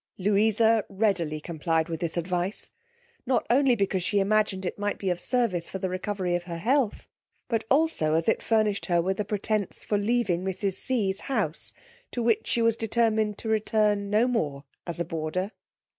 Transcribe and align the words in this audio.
Louisa 0.17 0.83
readily 0.89 1.39
complied 1.39 1.87
with 1.87 1.99
this 1.99 2.17
advice, 2.17 2.71
not 3.27 3.45
only 3.51 3.75
because 3.75 4.01
she 4.01 4.17
imagined 4.19 4.65
it 4.65 4.79
might 4.79 4.97
be 4.97 5.11
of 5.11 5.21
service 5.21 5.69
for 5.69 5.77
the 5.77 5.91
recovery 5.91 6.33
of 6.35 6.45
her 6.45 6.57
health, 6.57 7.05
but 7.47 7.65
also 7.69 8.15
as 8.15 8.27
it 8.27 8.41
furnished 8.41 8.87
her 8.87 8.99
with 8.99 9.19
a 9.19 9.23
pretence 9.25 9.83
for 9.83 9.99
leaving 9.99 10.43
mrs. 10.43 10.73
C 10.73 11.07
ge's 11.11 11.19
house, 11.19 11.71
to 12.09 12.23
which 12.23 12.47
she 12.47 12.63
was 12.63 12.75
determined 12.75 13.37
to 13.37 13.47
return 13.47 14.09
no 14.09 14.27
more 14.27 14.63
as 14.87 14.99
a 14.99 15.05
boarder. 15.05 15.51